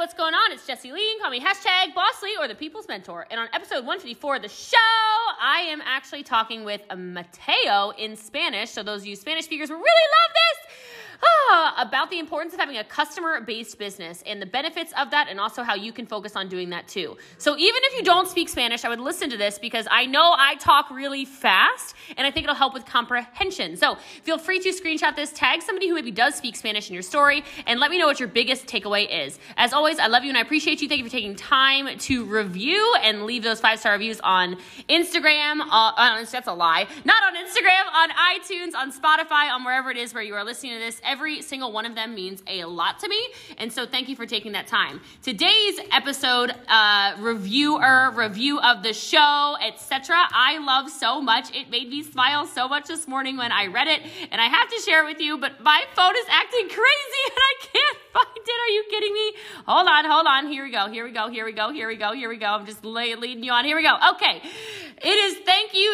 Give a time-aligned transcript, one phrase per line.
[0.00, 0.50] what's going on?
[0.50, 1.18] It's Jesse Lee.
[1.20, 3.26] Call me hashtag Boss Lee or the People's Mentor.
[3.30, 4.78] And on episode 154 of the show,
[5.38, 8.70] I am actually talking with Mateo in Spanish.
[8.70, 10.59] So those of you Spanish speakers will really love this.
[11.48, 15.28] Ah, about the importance of having a customer based business and the benefits of that,
[15.28, 17.16] and also how you can focus on doing that too.
[17.38, 20.34] So, even if you don't speak Spanish, I would listen to this because I know
[20.36, 23.76] I talk really fast and I think it'll help with comprehension.
[23.76, 27.02] So, feel free to screenshot this, tag somebody who maybe does speak Spanish in your
[27.02, 29.38] story, and let me know what your biggest takeaway is.
[29.56, 30.88] As always, I love you and I appreciate you.
[30.88, 34.56] Thank you for taking time to review and leave those five star reviews on
[34.88, 35.60] Instagram.
[35.60, 36.86] Uh, uh, that's a lie.
[37.04, 40.74] Not on Instagram, on iTunes, on Spotify, on wherever it is where you are listening
[40.74, 43.28] to this every single one of them means a lot to me.
[43.58, 45.00] And so thank you for taking that time.
[45.22, 50.16] Today's episode, uh, reviewer, review of the show, etc.
[50.32, 51.54] I love so much.
[51.54, 54.02] It made me smile so much this morning when I read it.
[54.30, 57.38] And I have to share it with you, but my phone is acting crazy and
[57.38, 58.50] I can't find it.
[58.50, 59.32] Are you kidding me?
[59.66, 60.48] Hold on, hold on.
[60.48, 60.88] Here we go.
[60.88, 61.28] Here we go.
[61.28, 61.72] Here we go.
[61.72, 62.12] Here we go.
[62.12, 62.46] Here we go.
[62.46, 63.64] I'm just leading you on.
[63.64, 63.96] Here we go.
[64.14, 64.42] Okay.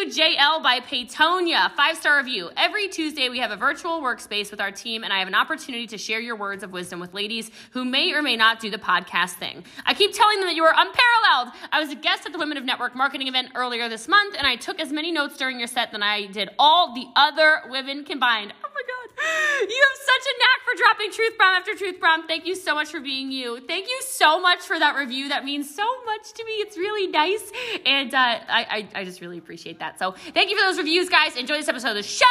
[0.07, 1.69] JL by Paytonia.
[1.75, 2.49] Five star review.
[2.55, 5.85] Every Tuesday, we have a virtual workspace with our team, and I have an opportunity
[5.87, 8.77] to share your words of wisdom with ladies who may or may not do the
[8.77, 9.65] podcast thing.
[9.85, 11.53] I keep telling them that you are unparalleled.
[11.73, 14.47] I was a guest at the Women of Network marketing event earlier this month, and
[14.47, 18.05] I took as many notes during your set than I did all the other women
[18.05, 18.53] combined.
[18.63, 18.96] Oh my God.
[19.17, 22.27] You have such a knack for dropping truth bomb after truth bomb.
[22.27, 23.59] Thank you so much for being you.
[23.65, 25.29] Thank you so much for that review.
[25.29, 26.51] That means so much to me.
[26.53, 27.51] It's really nice.
[27.85, 29.97] And uh, I, I I just really appreciate that.
[29.99, 31.35] So thank you for those reviews, guys.
[31.35, 32.25] Enjoy this episode of the show.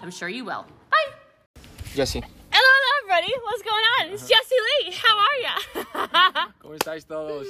[0.00, 0.66] I'm sure you will.
[0.90, 1.62] Bye.
[1.94, 2.22] Jesse.
[3.20, 3.44] Everybody.
[3.44, 4.14] What's going on?
[4.14, 4.54] It's Jesse
[4.84, 4.92] Lee.
[4.92, 6.46] How are ya?
[6.62, 7.46] ¿Cómo estáis todos?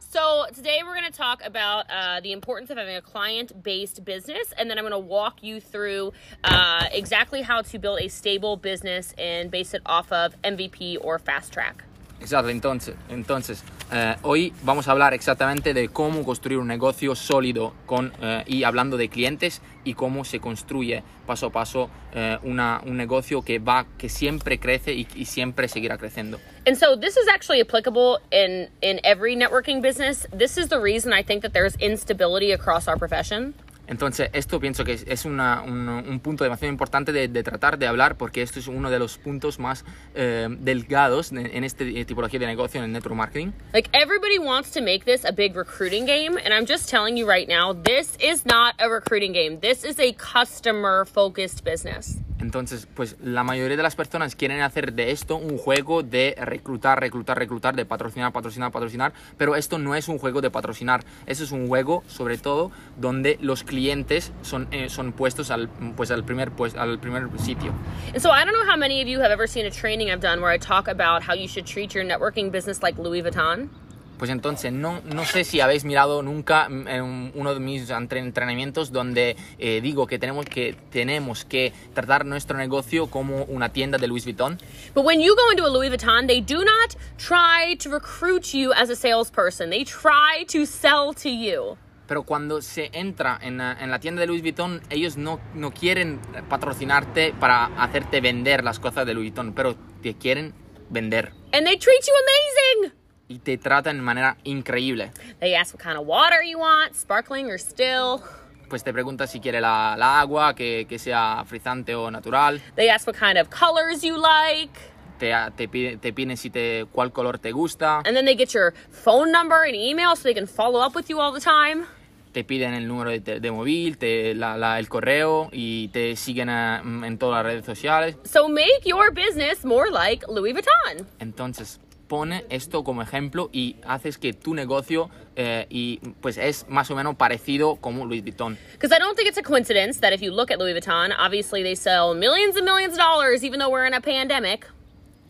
[0.00, 4.52] so today we're going to talk about uh, the importance of having a client-based business,
[4.58, 6.12] and then I'm going to walk you through
[6.44, 11.18] uh, exactly how to build a stable business and base it off of MVP or
[11.18, 11.85] fast track.
[12.20, 17.74] Exacto, entonces, entonces eh, hoy vamos a hablar exactamente de cómo construir un negocio sólido
[17.84, 22.80] con, eh, y hablando de clientes y cómo se construye paso a paso eh, una,
[22.84, 26.40] un negocio que va, que siempre crece y, y siempre seguirá creciendo.
[26.66, 30.26] And so this is actually applicable in in every networking business.
[30.36, 33.54] This is the reason I think that there's instability across our profession.
[33.88, 37.86] Entonces, esto pienso que es, una- un, un punto demasiado importante de, de tratar de
[37.86, 42.40] hablar porque esto es uno de los puntos más eh, delgados en, en esta tipología
[42.40, 43.52] de negocio en el network marketing.
[43.72, 47.28] Like everybody wants to make this a big recruiting game, and I'm just telling you
[47.28, 49.60] right now, this is not a recruiting game.
[49.60, 52.18] This is a customer focused business.
[52.40, 57.00] Entonces, pues la mayoría de las personas quieren hacer de esto un juego de reclutar,
[57.00, 61.44] reclutar, reclutar, de patrocinar, patrocinar, patrocinar, pero esto no es un juego de patrocinar, eso
[61.44, 66.24] es un juego sobre todo donde los clientes son, eh, son puestos al, pues, al,
[66.24, 67.72] primer, pues, al primer sitio.
[68.12, 70.20] And so I don't know how many of you have ever seen a training I've
[70.20, 73.70] done where I talk about how you should treat your networking business like Louis Vuitton.
[74.18, 78.20] Pues entonces, no, no sé si habéis mirado nunca mm, en uno de mis entre-
[78.20, 83.98] entrenamientos donde eh, digo que tenemos, que tenemos que tratar nuestro negocio como una tienda
[83.98, 84.58] de Louis Vuitton.
[84.94, 88.72] But when you go into a Louis Vuitton, they do not try to recruit you
[88.72, 89.68] as a salesperson.
[89.68, 91.76] They try to sell to you.
[92.08, 95.72] Pero cuando se entra en, la- en la tienda de Louis Vuitton, ellos no, no
[95.72, 100.54] quieren patrocinarte para hacerte vender las cosas de Louis Vuitton, pero te quieren
[100.88, 101.32] vender.
[101.52, 102.96] And they treat you amazing.
[103.28, 105.10] Y te tratan de manera increíble.
[105.40, 108.20] They ask what kind of water you want, sparkling or still.
[108.68, 112.60] Pues te preguntas si quiere la, la agua, que, que sea frizante o natural.
[112.76, 114.72] They ask what kind of colors you like.
[115.18, 117.98] Te, te, pide- te piden si te, cuál color te gusta.
[118.04, 121.08] And then they get your phone number and email so they can follow up with
[121.08, 121.86] you all the time.
[122.32, 126.16] Te piden el número de, te- de móvil, te, la- la- el correo y te
[126.16, 128.16] siguen eh, en todas las redes sociales.
[128.24, 131.06] So make your business more like Louis Vuitton.
[131.18, 136.90] Entonces, pone esto como ejemplo y haces que tu negocio eh, y pues es más
[136.90, 138.56] o menos parecido como Louis Vuitton.
[138.72, 141.62] Because I don't think it's a coincidence that if you look at Louis Vuitton, obviously
[141.62, 144.66] they sell millions and millions of dollars, even though we're in a pandemic.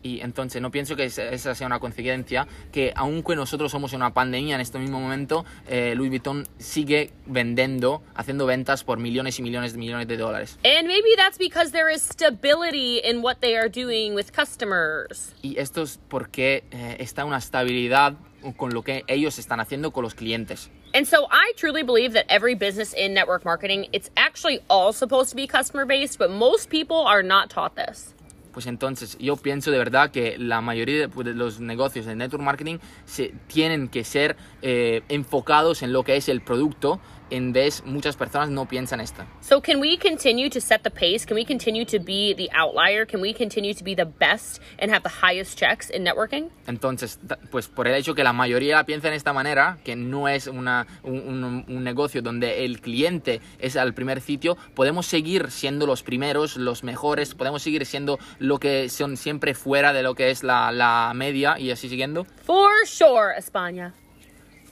[0.03, 4.13] Y entonces no pienso que esa- sea una coincidencia, que aunque nosotros somos en una
[4.13, 9.41] pandemia en este mismo momento, eh, Louis Vuitton sigue vendiendo, haciendo ventas por millones y
[9.41, 10.59] millones de millones de dólares.
[10.63, 15.33] And maybe that's because there is stability in what they are doing with customers.
[15.41, 18.13] Y esto es porque eh, está una estabilidad
[18.55, 20.69] con lo que ellos están haciendo con los clientes.
[20.93, 25.29] And so I truly believe that every business in network marketing, it's actually all supposed
[25.31, 28.13] to be customer based, but most people are not taught this.
[28.57, 32.15] Pues entonces yo pienso de verdad que la mayoría de, pues, de los negocios de
[32.15, 36.99] network marketing se, tienen que ser eh, enfocados en lo que es el producto
[37.29, 39.23] en vez muchas personas no piensan esto.
[39.41, 41.25] So, can we continue to set the pace?
[41.25, 43.05] Can we continue to be the outlier?
[43.05, 46.49] Can we continue to be the best and have the highest checks in networking?
[46.67, 47.19] Entonces,
[47.51, 50.87] pues por el hecho que la mayoría piensa en esta manera, que no es una,
[51.03, 56.03] un, un- un negocio donde el cliente es al primer sitio, podemos seguir siendo los
[56.03, 60.43] primeros, los mejores, podemos seguir siendo lo que son siempre fuera de lo que es
[60.43, 62.25] la, la media y así siguiendo.
[62.43, 63.93] For sure, España.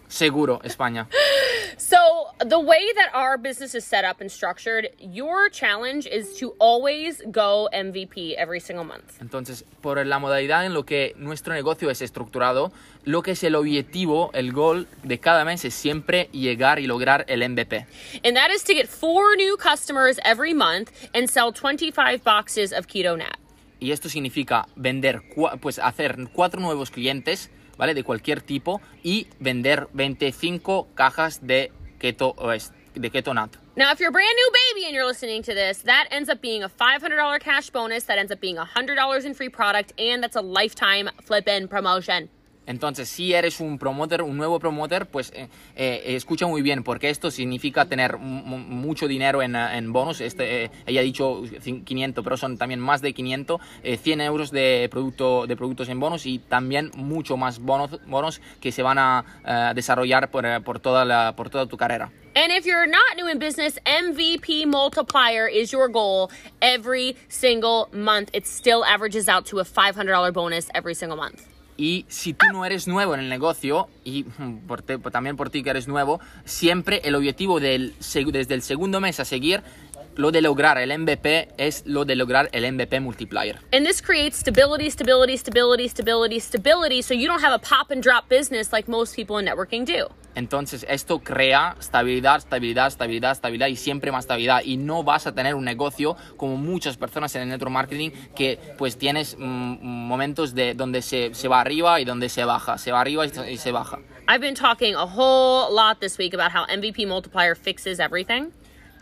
[0.07, 1.07] Seguro, España.
[1.77, 1.97] So,
[2.39, 7.21] the way that our business is set up and structured, your challenge is to always
[7.31, 9.19] go MVP every single month.
[9.19, 12.71] Entonces, por la modalidad en lo que nuestro negocio es estructurado,
[13.03, 17.25] lo que es el objetivo, el goal de cada mes es siempre llegar y lograr
[17.27, 17.85] el MVP.
[18.23, 22.87] And that is to get four new customers every month and sell 25 boxes of
[22.87, 23.37] Keto Nat.
[23.79, 25.21] Y esto significa vender,
[25.61, 27.93] pues hacer cuatro nuevos clientes, ¿vale?
[27.93, 32.35] De cualquier tipo y vender 25 cajas de Keto
[32.93, 33.57] de Keto Nut.
[33.77, 36.41] Now, if you're a brand new baby and you're listening to this, that ends up
[36.41, 40.37] being a $500 cash bonus, that ends up being $100 in free product, and that's
[40.37, 42.29] a lifetime flip-in promotion.
[42.67, 47.09] Entonces, si eres un promoter, un nuevo promoter, pues eh, eh, escucha muy bien, porque
[47.09, 50.21] esto significa tener mu- mu- mucho dinero en, eh, en bonus.
[50.21, 54.21] Este, eh, ella ha dicho cin- 500, pero son también más de 500, eh, 100
[54.21, 58.81] euros de, producto, de productos en bonus y también mucho más bonos, bonos que se
[58.83, 62.11] van a desarrollar por toda tu carrera.
[62.35, 66.29] And if you're not new in business, MVP multiplier is your goal
[66.61, 68.29] every single month.
[68.33, 71.43] It still averages out to a $500 bonus every single month.
[71.77, 75.49] Y si tú no eres nuevo en el negocio, y mm, por te- también por
[75.49, 77.93] ti que eres nuevo, siempre el objetivo del,
[78.31, 79.61] desde el segundo mes a seguir,
[80.15, 83.59] lo de lograr el MVP es lo de lograr el MVP multiplier.
[83.73, 88.01] And this creates stability, stability, stability, stability, stability, so you don't have a pop and
[88.01, 90.07] drop business like most people in networking do.
[90.35, 94.61] Entonces esto crea estabilidad, estabilidad, estabilidad, estabilidad y siempre más estabilidad.
[94.63, 98.59] Y no vas a tener un negocio como muchas personas en el network marketing que
[98.77, 102.91] pues tienes mm, momentos de donde se, se va arriba y donde se baja, se
[102.91, 103.99] va arriba y se- y se baja.
[104.27, 108.49] I've been talking a whole lot this week about how MVP multiplier fixes everything.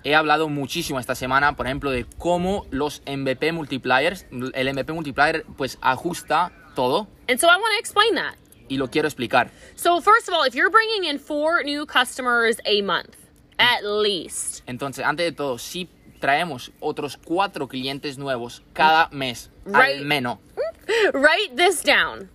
[0.06, 5.46] He hablado muchísimo esta semana, por ejemplo, de cómo los MVP multipliers, el MVP multiplier,
[5.58, 8.36] pues ajusta todo And so I want to explain that.
[8.70, 9.50] Y lo quiero explicar.
[9.76, 13.16] So, first of all, if you're bringing in four new customers a month,
[13.60, 15.88] at least, Entonces, antes de todo, si
[16.20, 20.00] traemos otros cuatro clientes nuevos cada mes, Right.
[20.00, 20.38] al menos,
[21.14, 22.30] write this down.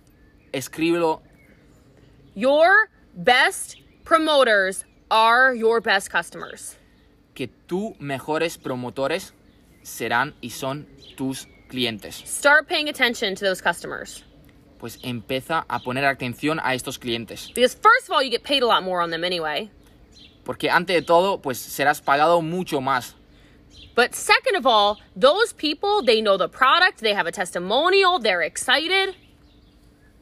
[0.53, 1.21] escríbelo.
[2.35, 6.75] Your best promoters are your best customers.
[7.35, 9.33] que tus mejores promotores
[9.81, 10.85] serán y son
[11.15, 12.15] tus clientes.
[12.25, 14.23] Start paying attention to those customers.
[14.79, 17.51] Pues empieza a poner atención a estos clientes.
[17.53, 19.69] Because, first of all, you get paid a lot more on them anyway.
[20.43, 23.15] Porque antes de todo, pues serás pagado mucho más.
[23.95, 28.41] But second of all, those people, they know the product, they have a testimonial, they're
[28.41, 29.15] excited.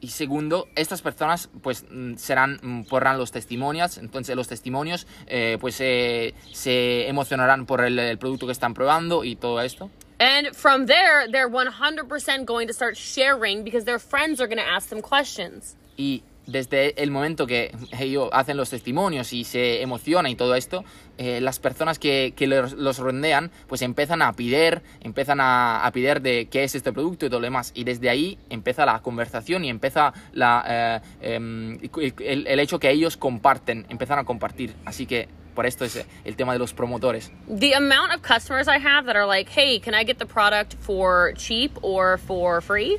[0.00, 5.58] Y segundo, estas personas pues mm, serán, mm, porrán los testimonios, entonces los testimonios eh,
[5.60, 9.90] pues eh, se emocionarán por el, el producto que están probando y todo esto.
[10.20, 14.68] And from there, they're 100% going to start sharing because their friends are going to
[14.68, 15.76] ask them questions.
[15.96, 20.82] Y desde el momento que ellos hacen los testimonios y se emociona y todo esto,
[21.18, 25.92] eh, las personas que, que los, los rodean pues empiezan a pedir, empiezan a, a
[25.92, 27.70] pedir de qué es este producto y todo lo demás.
[27.74, 31.78] Y desde ahí empieza la conversación y empieza la, eh, em,
[32.18, 34.74] el, el hecho que ellos comparten, empiezan a compartir.
[34.84, 35.28] Así que
[35.58, 37.32] por esto es el tema de los promotores.
[37.48, 40.74] The amount of customers I have that are like, hey, can I get the product
[40.78, 42.96] for cheap or for free?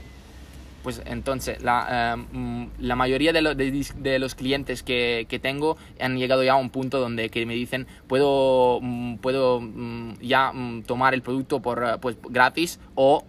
[0.83, 5.39] Pues entonces, la, eh, mm, la mayoría de, lo- de de los clientes que, que
[5.39, 10.15] tengo han llegado ya a un punto donde que me dicen, puedo, mm, puedo mm,
[10.19, 13.23] ya mm, tomar el producto por eh, pues, gratis o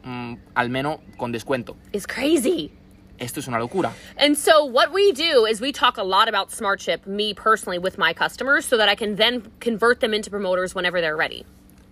[0.54, 1.76] al menos con descuento.
[1.92, 2.72] It's crazy.
[3.20, 3.92] Esto es una locura.
[4.16, 7.98] And so, what we do is we talk a lot about SmartShip, me personally, with
[7.98, 11.44] my customers, so that I can then convert them into promoters whenever they're ready.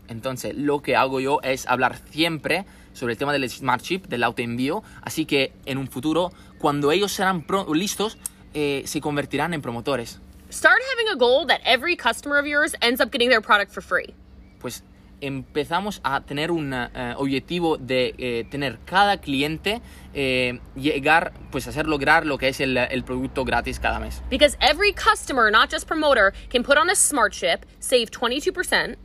[0.08, 4.24] Entonces, lo que hago yo es hablar siempre sobre el tema del Smart Chip, del
[4.24, 7.44] autoenvío, así que en un futuro, cuando ellos serán
[7.74, 8.16] listos,
[8.54, 10.18] eh, se convertirán en promotores.
[10.50, 13.82] Start having a goal that every customer of yours ends up getting their product for
[13.82, 14.14] free.
[14.58, 14.82] pues
[15.20, 19.80] empezamos a tener un eh, objetivo de eh, tener cada cliente
[20.14, 24.22] eh, llegar, pues hacer lograr lo que es el, el producto gratis cada mes.
[24.30, 28.96] Because every customer, not just promoter, can put on a SmartShip, save 22%,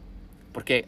[0.51, 0.87] Porque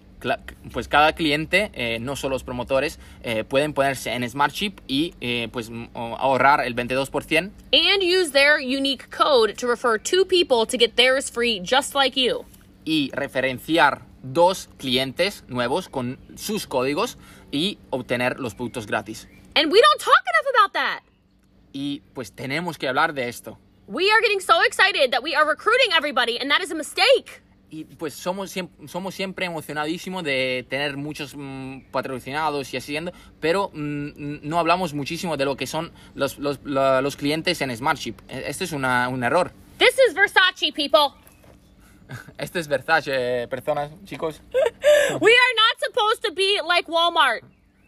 [0.72, 5.13] pues cada cliente, eh, no solo los promotores, eh, pueden ponerse en Smart Chip y
[5.22, 7.51] eh, pues ahorrar el 22%.
[7.72, 12.20] and use their unique code to refer two people to get theirs free just like
[12.20, 12.46] you.
[12.86, 14.01] y referenciar
[14.34, 17.17] dos clientes nuevos con sus códigos
[17.51, 19.27] y obtener los productos gratis.
[19.55, 21.03] And we don't talk enough about that.
[21.74, 23.58] Y pues tenemos que hablar de esto.
[23.88, 27.41] We are getting so excited that we are recruiting everybody, and that is a mistake.
[27.70, 33.12] Y pues somos siempre, somos siempre emocionadísimos de tener muchos mm, patrocinados y así yendo,
[33.39, 38.15] pero mm, no hablamos muchísimo de lo que son los, los, los clientes en Smartship.
[38.27, 39.51] Este es una- un error.
[39.77, 41.13] This is Versace, people.
[42.38, 44.41] Este es Versace, personas, chicos.
[45.21, 47.41] We are not supposed to be like Walmart.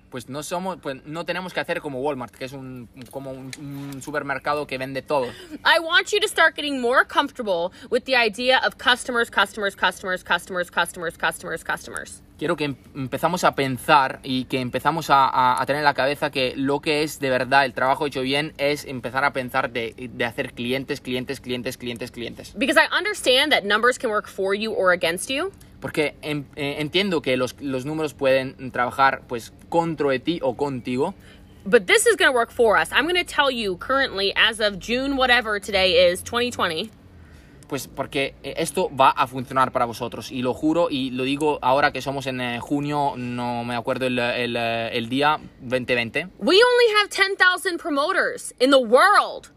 [0.09, 3.51] Pues no somos, pues no tenemos que hacer como Walmart, que es un, como un,
[3.59, 5.25] un supermercado que vende todo.
[5.65, 10.23] I want you to start getting more comfortable with the idea of customers, customers, customers,
[10.23, 12.21] customers, customers, customers, customers.
[12.37, 15.93] Quiero que em- empezamos a pensar y que empezamos a, a- a tener en la
[15.93, 19.71] cabeza que lo que es de verdad el trabajo hecho bien es empezar a pensar
[19.71, 22.53] de, de hacer clientes, clientes, clientes, clientes, clientes.
[22.55, 26.77] Because I understand that numbers can work for you or against you, Porque em- eh,
[26.79, 31.13] entiendo que los, los números pueden trabajar pues contra ti o contigo,
[31.65, 32.91] but this is going to work for us.
[32.91, 36.89] I'm going to tell you currently, as of June, whatever today is, 2020,
[37.67, 40.31] pues porque eh, esto va a funcionar para vosotros.
[40.31, 44.07] Y lo juro y lo digo ahora que somos en eh, junio, no me acuerdo
[44.07, 46.27] el, el, eh, el día 2020.
[46.39, 49.51] we only have 10,000 promoters in the world,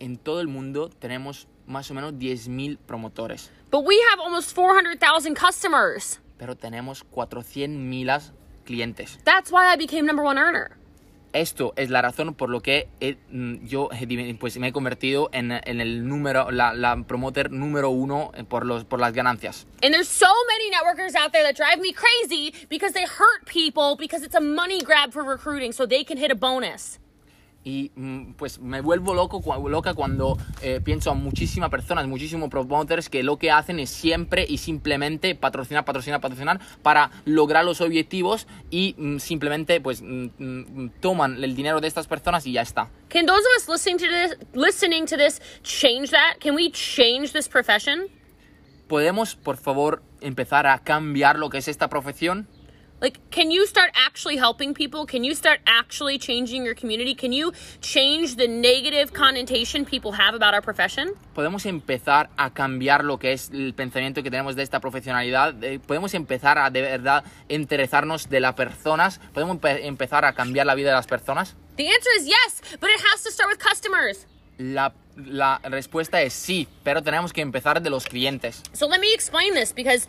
[0.00, 3.50] En todo el mundo tenemos más o menos 10.000 promotores.
[3.70, 6.18] but we have almost 400,000 customers.
[6.38, 8.32] pero tenemos 400.000
[8.64, 9.18] clientes.
[9.24, 10.76] That's why I became number one earner.
[11.34, 15.28] Esto es la razón por lo que he- mm, yo divi- pues, me he convertido
[15.32, 19.66] en, en el número, la, la promoter número uno eh, por, los, por las ganancias.
[19.82, 23.94] And there's so many networkers out there that drive me crazy because they hurt people
[23.98, 26.98] because it's a money grab for recruiting so they can hit a bonus.
[27.64, 33.08] Y mm, pues me vuelvo loco, loca cuando eh, pienso a muchísimas personas, muchísimos promoters
[33.08, 38.46] que lo que hacen es siempre y simplemente patrocinar, patrocinar, patrocinar para lograr los objetivos
[38.70, 42.88] y mm, simplemente pues mm, toman el dinero de estas personas y ya está.
[43.08, 46.38] Can those of us listening to this listening to this change that?
[46.40, 48.08] Can we change this profession?
[48.88, 52.48] ¿Podemos, por favor, empezar a cambiar lo que es esta profesión?
[53.00, 55.06] Like can you start actually helping people?
[55.06, 57.14] Can you start actually changing your community?
[57.14, 61.12] Can you change the negative connotation people have about our profession?
[61.34, 65.78] podemos empezar a cambiar lo que es el pensamiento que tenemos de esta profesionalidad, Eh,
[65.78, 70.74] podemos empezar a de verdad interesarnos de las personas, podemos empe- empezar a cambiar la
[70.74, 71.54] vida de las personas.
[71.76, 74.26] The answer is yes, but it has to start with customers.
[74.58, 78.62] La, la respuesta es sí, pero tenemos que empezar de los clientes.
[78.72, 80.08] So let me explain this because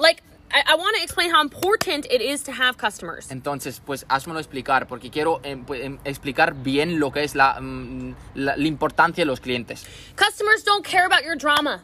[0.00, 3.30] like I, I want to explain how important it is to have customers.
[3.30, 8.14] Entonces, pues házmelo explicar, porque quiero pues, em, explicar bien lo que es la, mm,
[8.34, 9.86] la- la importancia de los clientes.
[10.16, 11.82] Customers don't care about your drama.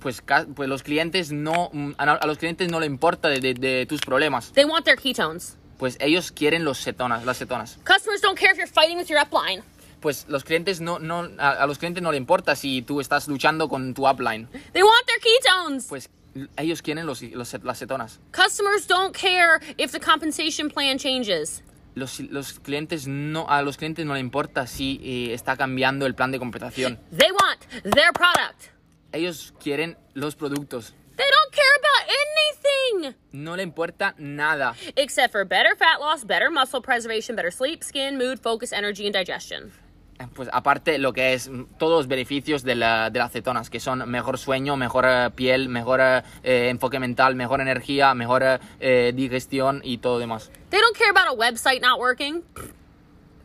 [0.00, 3.40] Pues, ca- pues los clientes no, mm, a, a los clientes no le importa de,
[3.40, 5.56] de- de tus problemas, They want their ketones.
[5.78, 7.78] pues ellos quieren los cetonas, las cetonas.
[7.86, 9.62] Customers don't care if you're fighting with your upline.
[10.00, 13.26] pues los clientes no, no a, a los clientes no le importa si tú estás
[13.28, 14.46] luchando con tu upline.
[14.74, 15.86] They want their ketones.
[15.88, 16.10] Pues
[16.56, 18.20] ellos quieren los, los- las cetonas.
[18.32, 21.62] Customers don't care if the compensation plan changes.
[21.94, 26.14] Los, los clientes no, a los clientes no le importa si eh, está cambiando el
[26.14, 26.98] plan de compensación.
[27.16, 27.60] They want
[27.94, 28.70] their product.
[29.12, 30.92] Ellos quieren los productos.
[31.16, 34.74] They don't care about anything No le importa nada.
[34.96, 39.12] except for better fat loss, better muscle preservation, better sleep, skin, mood, focus, energy, and
[39.14, 39.70] digestion.
[40.34, 43.80] Pues aparte lo que es mm, todos los beneficios de, la- de las cetonas, que
[43.80, 48.42] son mejor sueño, mejor eh, piel, mejor eh, eh, enfoque mental, mejor energía, mejor
[48.80, 50.50] eh, digestión y todo demás.
[50.70, 52.42] They don't care about a website not working.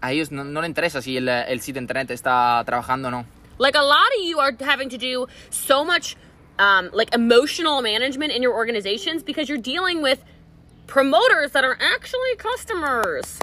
[0.01, 3.25] A ellos no, no le interesa si el, el sitio internet está trabajando o no.
[3.57, 6.15] Like a lot of you are having to do so much
[6.59, 10.19] um, like emotional management in your organizations because you're dealing with
[10.87, 13.39] promoters that are actually customers.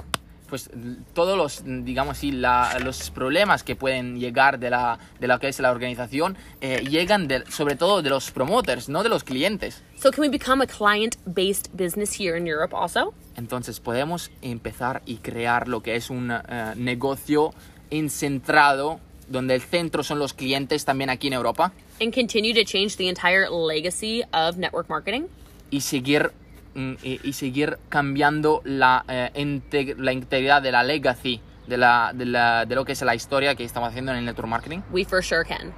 [0.49, 0.69] Pues
[1.13, 5.47] todos los, digamos así, la- los problemas que pueden llegar de la, de lo que
[5.49, 9.81] es la organización eh, llegan de- sobre todo de los promoters, no de los clientes.
[9.99, 13.13] So can we become a client-based business here in Europe also?
[13.35, 17.53] Entonces podemos empezar y crear lo que es un eh, negocio
[17.91, 18.99] encentrado,
[19.29, 23.09] donde el centro son los clientes también aquí en Europa, And continue to change the
[23.09, 25.23] entire legacy of network marketing?
[25.69, 26.31] y seguir,
[27.03, 31.41] y, y seguir cambiando la, eh, integ- la integridad de la legacy.
[31.67, 34.25] De, la, de, la- de lo que es la historia que estamos haciendo en el
[34.25, 35.73] network marketing, We for sure can.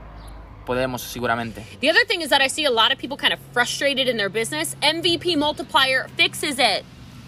[0.66, 1.66] podemos seguramente.
[1.82, 4.16] The other thing is that I see a lot of people kind of frustrated in
[4.18, 4.78] their business.
[4.84, 6.84] MVP multiplier fixes it.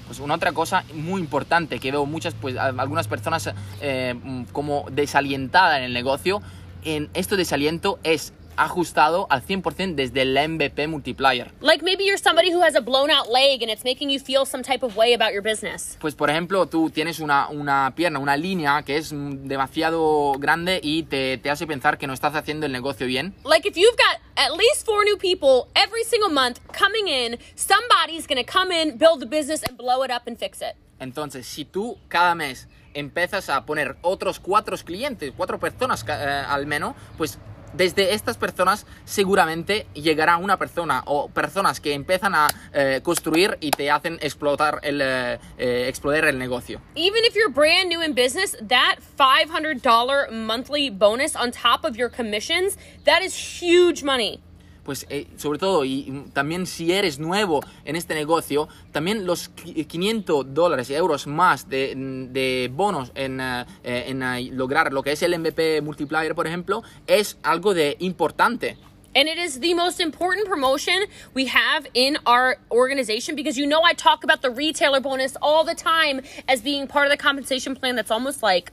[0.06, 3.50] Pues una otra cosa muy importante que veo muchas, pues algunas personas
[3.82, 6.42] eh, mm, como desalientada en el negocio,
[6.84, 11.52] en esto desaliento es ajustado al 100% desde el MVP multiplier.
[11.62, 14.46] Like maybe you're somebody who has a blown out leg and it's making you feel
[14.46, 15.98] some type of way about your business.
[16.00, 21.04] Pues por ejemplo, tú tienes una, una pierna, una línea que es demasiado grande y
[21.04, 23.34] te, te hace pensar que no estás haciendo el negocio bien.
[23.44, 28.28] Like if you've got at least four new people every single month coming in, somebody's
[28.28, 30.76] gonna come in, build the business, and blow it up and fix it.
[31.00, 36.66] Entonces, si tú cada mes empiezas a poner otros cuatro clientes, cuatro personas eh, al
[36.68, 37.40] menos, pues
[37.74, 43.72] desde estas personas seguramente llegará una persona o personas que empiezan a eh, construir y
[43.72, 46.82] te hacen explotar el, eh, eh, explotar el negocio.
[46.96, 52.10] Even if you're brand new in business, that $500 monthly bonus on top of your
[52.10, 54.42] commissions, that is huge money.
[54.84, 59.86] Pues eh, sobre todo, y también si eres nuevo en este negocio, también los qui-
[59.86, 65.04] 500 dólares y euros más de, de bonos en, eh, eh, en eh, lograr lo
[65.04, 68.76] que es el MVP multiplier, por ejemplo, es algo de importante.
[69.14, 70.96] And it is the most important promotion
[71.36, 75.64] we have in our organization because you know I talk about the retailer bonus all
[75.66, 78.72] the time as being part of the compensation plan that's almost like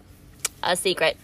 [0.62, 1.16] a secret.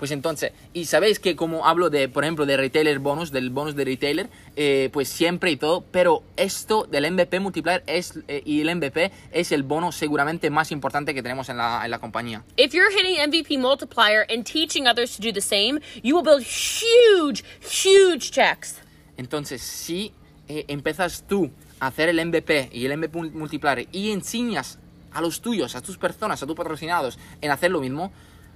[0.00, 3.76] Pues entonces, y sabéis que como hablo de, por ejemplo, de retailer bonus, del bonus
[3.76, 8.62] de retailer, eh, pues siempre y todo, pero esto del MVP multiplier es, eh, y
[8.62, 12.42] el MVP es el bono seguramente más importante que tenemos en la, en la compañía.
[12.56, 16.42] If you're hitting MVP multiplier and teaching others to do the same, you will build
[16.46, 18.76] huge, huge checks.
[19.18, 20.14] Entonces, si
[20.48, 24.78] eh, empiezas tú a hacer el MVP y el MVP mul- multiplier y enseñas
[25.12, 28.10] a los tuyos, a tus personas, a tus patrocinados en hacer lo mismo,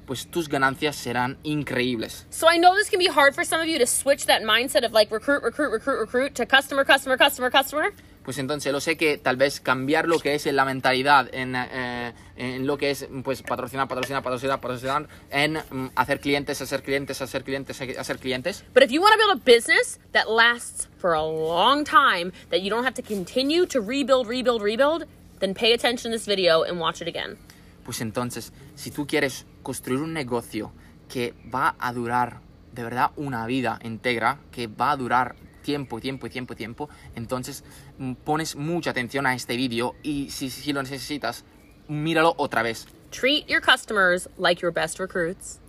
[0.07, 2.27] pues tus ganancias serán increíbles.
[2.31, 4.85] So I know this can be hard for some of you to switch that mindset
[4.85, 7.93] of like recruit, recruit, recruit, recruit to customer, customer, customer, customer.
[8.25, 12.15] Pues entonces lo sé que tal vez cambiar lo que es la mentalidad en, eh,
[12.37, 17.21] en lo que es pues patrocinar, patrocinar, patrocinar, patrocinar, en mm, hacer clientes, hacer clientes,
[17.21, 18.65] hacer clientes, hacer clientes.
[18.73, 22.63] But if you want to build a business that lasts for a long time, that
[22.63, 25.05] you don't have to continue to rebuild, rebuild, rebuild,
[25.41, 27.37] then pay attention to this video and watch it again.
[27.85, 30.73] Pues entonces, si tú quieres construir un negocio
[31.09, 32.41] que va a durar
[32.73, 36.89] de verdad una vida entera, que va a durar tiempo, tiempo y tiempo y tiempo,
[37.15, 37.63] entonces
[37.99, 41.45] mm, pones mucha atención a este vídeo y si, si lo necesitas,
[41.89, 42.87] míralo otra vez.
[43.11, 45.61] Treat your customers like your best recruits.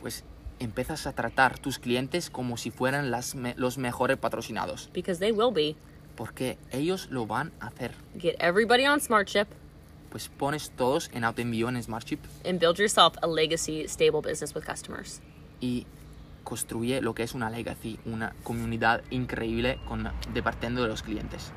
[0.00, 0.24] Pues
[0.60, 5.32] empiezas a tratar tus clientes como si fueran las me- los mejores patrocinados, because they
[5.32, 5.74] will be.
[6.16, 7.92] porque ellos lo van a hacer.
[8.18, 9.46] Get everybody on SmartShip
[10.12, 14.62] Pues pones todos en autoenvío en Smartship and build yourself a legacy stable business with
[14.64, 15.20] customers.
[15.60, 15.86] y
[16.44, 21.52] construye lo que es una legacy, una comunidad increíble con, de partiendo de los clientes.